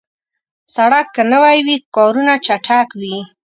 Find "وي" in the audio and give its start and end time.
1.65-1.77, 3.01-3.17